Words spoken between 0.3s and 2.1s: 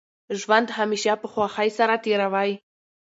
ژوند همېشه په خوښۍ سره